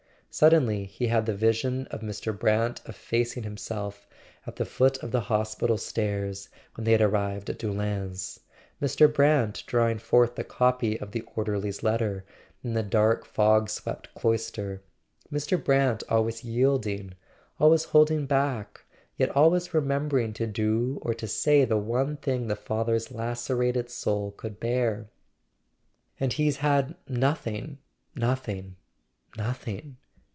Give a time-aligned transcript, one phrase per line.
[0.33, 2.31] Sud¬ denly he had the vision of Mr.
[2.31, 4.07] Brant effacing him¬ self
[4.47, 8.39] at the foot of the hospital stairs when they had arrived at Doullens;
[8.81, 9.13] Mr.
[9.13, 12.23] Brant drawing forth the copy of the orderly's letter
[12.63, 14.81] in the dark fog swept cloister;
[15.29, 15.61] Mr.
[15.61, 17.13] Brant always yielding,
[17.59, 18.85] always holding back,
[19.17, 24.31] yet always remembering to do or to say the one thing the father's lacerated soul
[24.31, 25.09] could bear.
[26.21, 28.77] "And he's had nothing—nothing—nothing